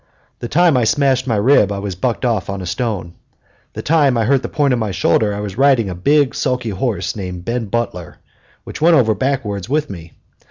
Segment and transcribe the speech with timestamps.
[0.39, 3.13] The time I smashed my rib I was bucked off on a stone.
[3.73, 6.71] The time I hurt the point of my shoulder I was riding a big, sulky
[6.71, 8.17] horse named Ben Butler,
[8.63, 10.13] which went over backwards with me.